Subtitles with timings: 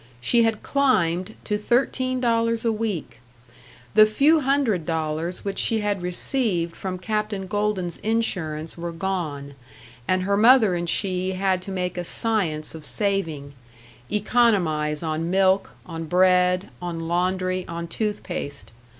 [0.19, 3.19] She had climbed to thirteen dollars a week.
[3.93, 9.53] The few hundred dollars which she had received from Captain Golden's insurance were gone,
[10.07, 13.53] and her mother and she had to make a science of saving
[14.11, 18.71] economize on milk, on bread, on laundry, on tooth paste.